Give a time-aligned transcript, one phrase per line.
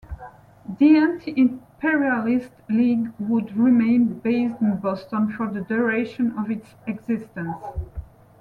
[0.79, 7.61] The Anti-Imperialist League would remain based in Boston for the duration of its existence.